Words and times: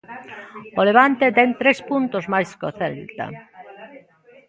O 0.79 0.81
Levante 0.89 1.25
ten 1.37 1.49
tres 1.61 1.77
puntos 1.89 2.23
máis 2.33 2.49
que 2.57 2.65
o 2.69 2.75
Celta. 2.79 3.25